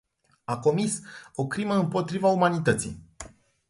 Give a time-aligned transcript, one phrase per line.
[0.47, 1.01] A comis
[1.37, 3.01] o crimă împotriva umanității.